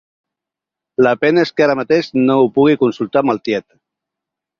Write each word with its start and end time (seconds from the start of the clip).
La 1.07 1.11
pena 1.25 1.43
és 1.47 1.51
que 1.59 1.65
ara 1.65 1.75
mateix 1.79 2.09
no 2.21 2.37
ho 2.45 2.49
pugui 2.57 2.79
consultar 2.85 3.23
amb 3.25 3.35
el 3.35 3.43
tiet. 3.49 3.67